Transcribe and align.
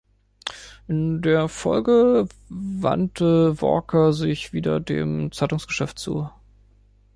In 0.87 1.21
der 1.21 1.47
Folge 1.47 2.27
wandte 2.49 3.61
Walker 3.61 4.13
sich 4.13 4.51
wieder 4.51 4.79
dem 4.79 5.31
Zeitungsgeschäft 5.31 5.99
zu. 5.99 6.27